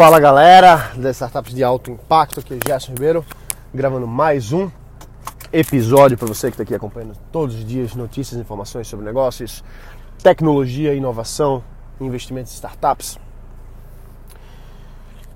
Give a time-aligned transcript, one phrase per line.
[0.00, 3.22] Fala galera das startups de alto impacto, aqui é Gerson Ribeiro,
[3.74, 4.70] gravando mais um
[5.52, 9.62] episódio para você que está aqui acompanhando todos os dias notícias informações sobre negócios,
[10.22, 11.62] tecnologia, inovação,
[12.00, 13.18] investimentos em startups.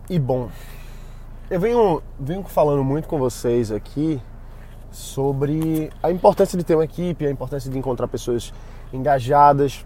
[0.08, 0.48] E bom,
[1.50, 4.18] eu venho, venho falando muito com vocês aqui
[4.90, 8.50] sobre a importância de ter uma equipe, a importância de encontrar pessoas
[8.94, 9.84] engajadas.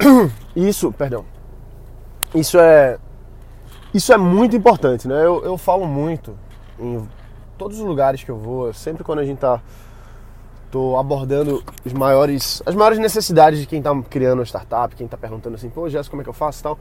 [0.56, 1.24] Isso, perdão.
[2.34, 2.98] Isso é
[3.92, 5.24] isso é muito importante, né?
[5.24, 6.36] Eu, eu falo muito
[6.78, 7.06] em
[7.56, 9.60] todos os lugares que eu vou, sempre quando a gente tá
[10.70, 15.16] tô abordando os maiores, as maiores necessidades de quem está criando uma startup, quem está
[15.16, 16.78] perguntando assim, pô, Jéssica, como é que eu faço e tal.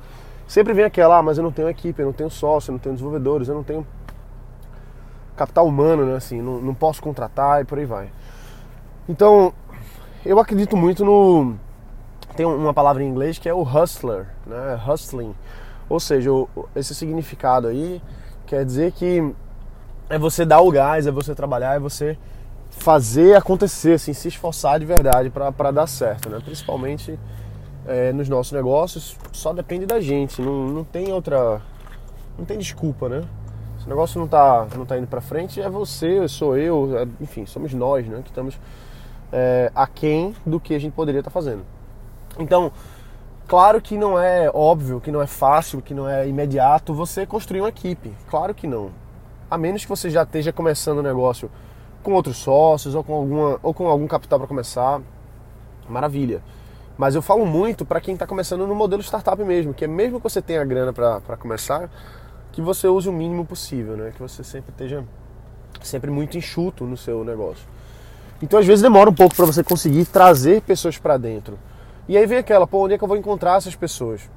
[0.48, 2.80] Sempre vem aquela, ah, mas eu não tenho equipe, eu não tenho sócio, eu não
[2.80, 3.86] tenho desenvolvedores, eu não tenho
[5.36, 6.16] capital humano, né?
[6.16, 8.10] Assim, não, não posso contratar e por aí vai.
[9.08, 9.54] Então,
[10.26, 11.56] eu acredito muito no.
[12.36, 14.80] Tem uma palavra em inglês que é o hustler, né?
[14.88, 15.34] Hustling.
[15.90, 16.30] Ou seja,
[16.76, 18.02] esse significado aí
[18.46, 19.34] quer dizer que
[20.10, 22.18] é você dar o gás, é você trabalhar, é você
[22.70, 26.40] fazer acontecer, assim, se esforçar de verdade para dar certo, né?
[26.44, 27.18] Principalmente
[27.86, 31.62] é, nos nossos negócios, só depende da gente, não, não tem outra,
[32.38, 33.24] não tem desculpa, né?
[33.80, 37.08] Se o negócio não tá, não tá indo para frente, é você, sou eu, é,
[37.22, 38.22] enfim, somos nós, né?
[38.24, 38.60] Que estamos
[39.32, 41.64] é, aquém do que a gente poderia estar tá fazendo.
[42.40, 42.72] Então,
[43.48, 47.62] claro que não é óbvio, que não é fácil, que não é imediato você construir
[47.62, 48.14] uma equipe.
[48.30, 48.92] Claro que não.
[49.50, 51.50] A menos que você já esteja começando o negócio
[52.04, 55.02] com outros sócios ou com, alguma, ou com algum capital para começar,
[55.90, 56.42] maravilha.
[56.98, 60.20] Mas eu falo muito para quem está começando no modelo startup mesmo, que é mesmo
[60.20, 61.90] que você tenha grana para começar,
[62.52, 64.12] que você use o mínimo possível, né?
[64.16, 65.04] Que você sempre esteja
[65.84, 67.68] sempre muito enxuto no seu negócio.
[68.42, 71.58] Então às vezes demora um pouco para você conseguir trazer pessoas para dentro.
[72.08, 74.30] E aí vem aquela, pô, onde é que eu vou encontrar essas pessoas?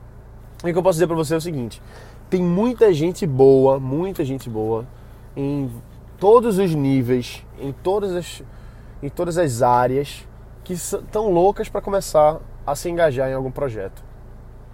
[0.64, 1.80] E o que eu posso dizer para você é o seguinte:
[2.28, 4.86] tem muita gente boa, muita gente boa
[5.36, 5.70] em
[6.18, 8.42] todos os níveis, em todas as,
[9.02, 10.26] em todas as áreas
[10.64, 14.03] que estão loucas para começar a se engajar em algum projeto.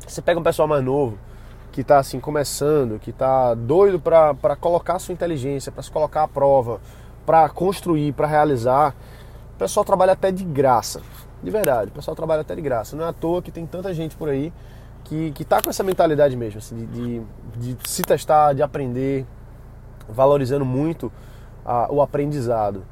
[0.07, 1.19] Você pega um pessoal mais novo
[1.73, 6.29] que está assim começando, que está doido para colocar sua inteligência, para se colocar à
[6.29, 6.81] prova,
[7.25, 8.95] para construir, para realizar.
[9.55, 11.03] O pessoal trabalha até de graça,
[11.43, 11.91] de verdade.
[11.91, 12.97] O pessoal trabalha até de graça.
[12.97, 14.53] Não é à toa que tem tanta gente por aí
[15.05, 16.87] que, que tá com essa mentalidade mesmo, assim, de,
[17.57, 19.25] de, de se testar, de aprender,
[20.09, 21.13] valorizando muito
[21.65, 22.85] a, o aprendizado.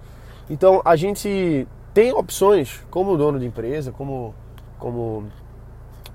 [0.48, 4.34] Então a gente tem opções como dono de empresa, como,
[4.78, 5.24] como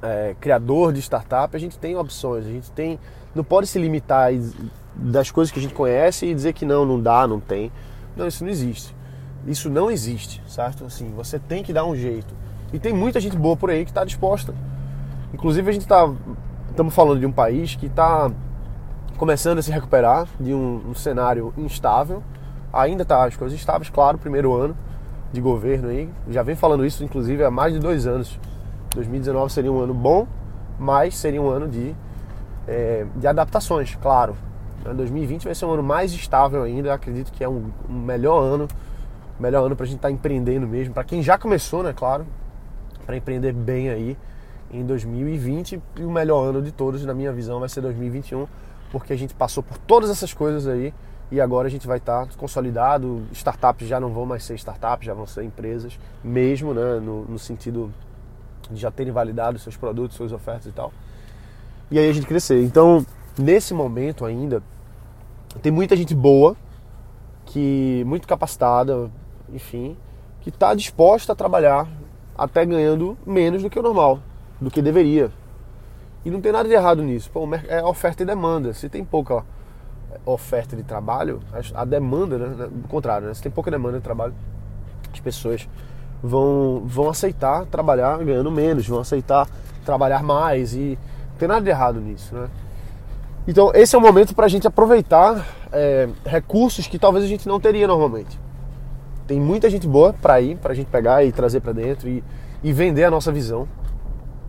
[0.01, 2.99] é, criador de startup, a gente tem opções, a gente tem.
[3.35, 4.31] Não pode se limitar
[4.95, 7.71] das coisas que a gente conhece e dizer que não, não dá, não tem.
[8.15, 8.95] Não, isso não existe.
[9.49, 10.85] Isso não existe, certo?
[10.85, 12.33] Assim, você tem que dar um jeito.
[12.71, 14.53] E tem muita gente boa por aí que está disposta.
[15.33, 16.09] Inclusive a gente está
[16.69, 18.31] estamos falando de um país que está
[19.17, 22.23] começando a se recuperar de um, um cenário instável
[22.71, 24.75] Ainda tá as coisas estáveis, claro, primeiro ano
[25.31, 26.09] de governo aí.
[26.29, 28.39] Já vem falando isso, inclusive, há mais de dois anos.
[28.93, 30.27] 2019 seria um ano bom,
[30.77, 31.95] mas seria um ano de,
[32.67, 34.35] é, de adaptações, claro.
[34.83, 36.93] 2020 vai ser um ano mais estável ainda.
[36.93, 38.67] acredito que é um, um melhor ano,
[39.39, 40.93] melhor ano para a gente estar tá empreendendo mesmo.
[40.93, 42.25] Para quem já começou, né, claro,
[43.05, 44.17] para empreender bem aí
[44.71, 48.47] em 2020 e o melhor ano de todos, na minha visão, vai ser 2021,
[48.91, 50.93] porque a gente passou por todas essas coisas aí
[51.31, 53.23] e agora a gente vai estar tá consolidado.
[53.31, 57.39] Startups já não vão mais ser startups, já vão ser empresas, mesmo né, no, no
[57.39, 57.93] sentido
[58.69, 60.91] de já terem validado seus produtos, suas ofertas e tal.
[61.91, 62.63] E aí a gente crescer.
[62.63, 63.05] Então,
[63.37, 64.61] nesse momento ainda,
[65.61, 66.55] tem muita gente boa,
[67.45, 69.09] que muito capacitada,
[69.53, 69.97] enfim,
[70.41, 71.87] que está disposta a trabalhar
[72.37, 74.19] até ganhando menos do que o normal,
[74.59, 75.31] do que deveria.
[76.23, 77.29] E não tem nada de errado nisso.
[77.31, 78.73] Pô, é oferta e demanda.
[78.73, 79.43] Se tem pouca
[80.25, 81.39] oferta de trabalho,
[81.73, 82.67] a demanda, né?
[82.71, 83.33] Do contrário, né?
[83.33, 84.33] Se tem pouca demanda de trabalho,
[85.13, 85.67] as pessoas
[86.21, 89.47] vão, vão aceitar trabalhar ganhando menos, vão aceitar
[89.85, 90.97] trabalhar mais e
[91.31, 92.49] não tem nada de errado nisso, né?
[93.47, 97.47] Então esse é o momento para a gente aproveitar é, recursos que talvez a gente
[97.47, 98.37] não teria normalmente.
[99.29, 102.23] Tem muita gente boa para ir, para a gente pegar e trazer para dentro e,
[102.63, 103.67] e vender a nossa visão.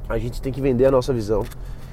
[0.08, 1.44] A gente tem que vender a nossa visão.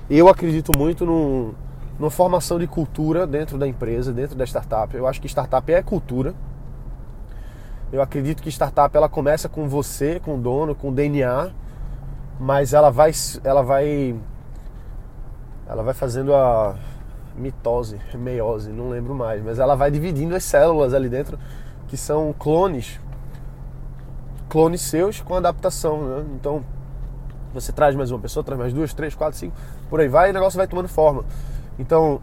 [0.09, 1.53] Eu acredito muito no,
[1.99, 4.95] numa formação de cultura dentro da empresa, dentro da startup.
[4.95, 6.33] Eu acho que startup é cultura.
[7.91, 11.51] Eu acredito que startup ela começa com você, com o dono, com o DNA,
[12.39, 13.11] mas ela vai
[13.43, 14.15] ela vai
[15.67, 16.73] ela vai fazendo a
[17.35, 21.37] mitose, meiose, não lembro mais, mas ela vai dividindo as células ali dentro
[21.87, 22.99] que são clones
[24.49, 26.25] clones seus com adaptação, né?
[26.35, 26.63] Então,
[27.53, 29.55] você traz mais uma pessoa, traz mais duas, três, quatro, cinco,
[29.89, 31.23] por aí vai e o negócio vai tomando forma.
[31.77, 32.21] Então,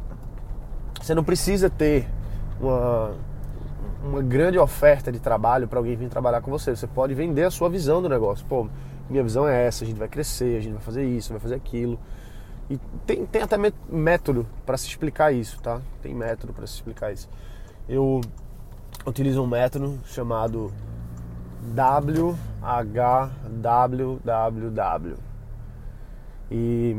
[1.01, 2.09] você não precisa ter
[2.61, 3.15] uma,
[4.03, 6.75] uma grande oferta de trabalho para alguém vir trabalhar com você.
[6.75, 8.45] Você pode vender a sua visão do negócio.
[8.47, 8.69] Pô,
[9.09, 11.55] minha visão é essa, a gente vai crescer, a gente vai fazer isso, vai fazer
[11.55, 11.99] aquilo.
[12.71, 13.57] E tem, tem até
[13.89, 15.81] método para se explicar isso, tá?
[16.03, 17.29] Tem método para se explicar isso.
[17.87, 18.23] Eu
[19.07, 20.73] utilizo um método chamado
[21.75, 22.37] WHWWW.
[26.51, 26.97] E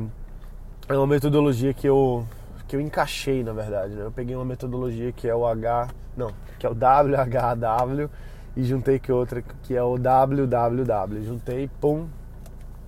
[0.87, 2.25] é uma metodologia que eu
[2.67, 4.03] que eu encaixei, na verdade, né?
[4.03, 8.09] Eu peguei uma metodologia que é o H, não, que é o WHW
[8.55, 11.23] e juntei com outra que é o WWW.
[11.23, 12.07] Juntei, pum,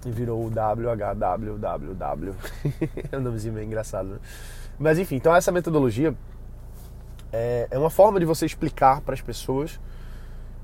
[0.06, 2.36] e virou o WHWWW.
[3.12, 4.18] é um nomezinho meio engraçado, né?
[4.80, 6.16] Mas enfim, então essa metodologia
[7.32, 9.80] é, é uma forma de você explicar para as pessoas,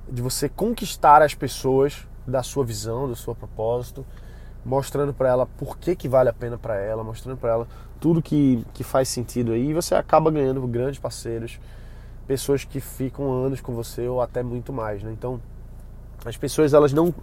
[0.09, 4.05] de você conquistar as pessoas da sua visão, do seu propósito,
[4.65, 7.67] mostrando para ela por que, que vale a pena para ela, mostrando para ela
[7.99, 11.59] tudo que, que faz sentido aí, e você acaba ganhando grandes parceiros,
[12.27, 15.11] pessoas que ficam anos com você ou até muito mais, né?
[15.11, 15.41] Então,
[16.25, 17.13] as pessoas elas não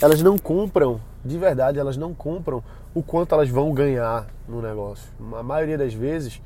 [0.00, 2.62] elas não compram, de verdade, elas não compram
[2.94, 5.08] o quanto elas vão ganhar no negócio.
[5.36, 6.40] A maioria das vezes,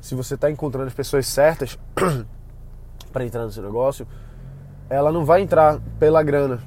[0.00, 1.78] se você está encontrando as pessoas certas
[3.12, 4.06] para entrar no seu negócio,
[4.88, 6.60] ela não vai entrar pela grana.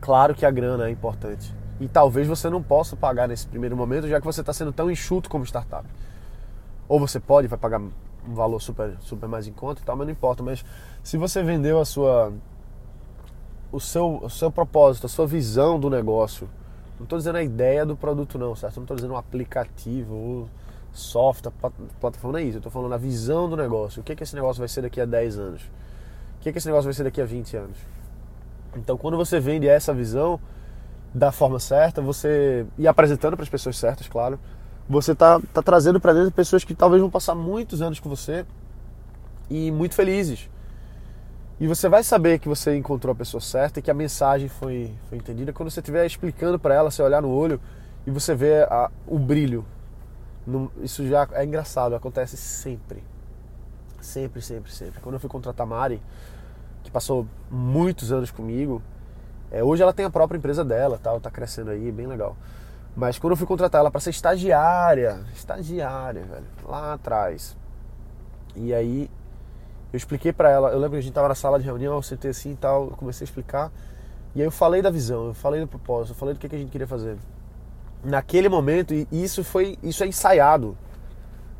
[0.00, 1.54] Claro que a grana é importante.
[1.78, 4.90] E talvez você não possa pagar nesse primeiro momento, já que você está sendo tão
[4.90, 5.86] enxuto como startup.
[6.88, 7.92] Ou você pode, vai pagar um
[8.34, 10.42] valor super, super mais em conta e tal, mas não importa.
[10.42, 10.64] Mas
[11.02, 12.32] se você vendeu a sua,
[13.70, 16.48] o, seu, o seu propósito, a sua visão do negócio,
[16.98, 18.76] não estou dizendo a ideia do produto não, certo?
[18.76, 20.48] Não estou dizendo o aplicativo,
[20.96, 21.52] software,
[22.00, 22.56] plataforma, não é isso.
[22.56, 24.00] Eu estou falando a visão do negócio.
[24.00, 25.62] O que, é que esse negócio vai ser daqui a 10 anos?
[25.62, 27.76] O que, é que esse negócio vai ser daqui a 20 anos?
[28.76, 30.40] Então, quando você vende essa visão
[31.14, 34.38] da forma certa, você e apresentando para as pessoas certas, claro,
[34.88, 38.44] você tá, tá trazendo para dentro pessoas que talvez vão passar muitos anos com você
[39.50, 40.48] e muito felizes.
[41.58, 44.92] E você vai saber que você encontrou a pessoa certa e que a mensagem foi,
[45.08, 47.58] foi entendida quando você estiver explicando para ela, você olhar no olho
[48.06, 48.32] e você
[48.70, 49.64] a, o brilho.
[50.82, 53.02] Isso já é engraçado, acontece sempre.
[54.00, 55.00] Sempre, sempre, sempre.
[55.00, 56.00] Quando eu fui contratar a Mari,
[56.84, 58.80] que passou muitos anos comigo,
[59.50, 62.36] é, hoje ela tem a própria empresa dela, tal, tá crescendo aí, bem legal.
[62.94, 67.56] Mas quando eu fui contratar ela para ser estagiária, estagiária, velho, lá atrás.
[68.54, 69.10] E aí
[69.92, 72.02] eu expliquei para ela, eu lembro que a gente tava na sala de reunião, eu
[72.02, 73.70] sentei assim e tal, eu comecei a explicar.
[74.34, 76.56] E aí eu falei da visão, eu falei do propósito, eu falei do que, que
[76.56, 77.16] a gente queria fazer.
[78.04, 80.76] Naquele momento, e isso foi, isso é ensaiado.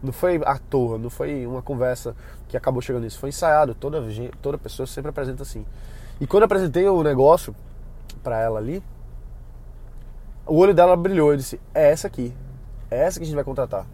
[0.02, 2.14] Não foi à toa, não foi uma conversa
[2.48, 3.74] que acabou chegando nisso, foi ensaiado.
[3.74, 4.02] Toda,
[4.40, 5.64] toda pessoa sempre apresenta assim.
[6.20, 7.54] E quando eu apresentei o negócio,
[8.22, 8.82] para ela ali,
[10.46, 11.30] o olho dela brilhou.
[11.30, 12.34] Eu disse: É essa aqui.
[12.90, 13.86] É essa que a gente vai contratar.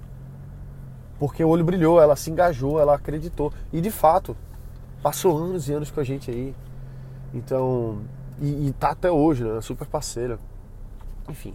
[1.18, 3.52] Porque o olho brilhou, ela se engajou, ela acreditou.
[3.72, 4.36] E de fato,
[5.02, 6.54] passou anos e anos com a gente aí.
[7.32, 8.02] Então,
[8.40, 9.60] e, e tá até hoje, né?
[9.60, 10.38] Super parceira.
[11.28, 11.54] Enfim.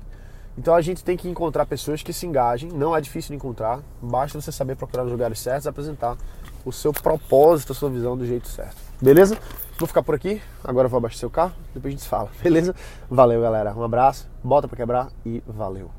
[0.58, 3.80] Então a gente tem que encontrar pessoas que se engajem, não é difícil de encontrar,
[4.02, 6.18] basta você saber procurar os lugares certos, apresentar
[6.66, 8.78] o seu propósito, a sua visão do jeito certo.
[9.00, 9.38] Beleza?
[9.78, 12.32] Vou ficar por aqui, agora eu vou abastecer o carro, depois a gente se fala,
[12.42, 12.76] beleza?
[13.10, 13.76] Valeu, galera.
[13.76, 15.92] Um abraço, bota pra quebrar e valeu.